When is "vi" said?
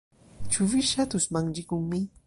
0.71-0.81